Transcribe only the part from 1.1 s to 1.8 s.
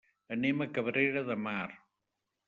de Mar.